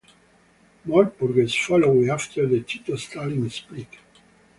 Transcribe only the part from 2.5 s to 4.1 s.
Tito-Stalin split.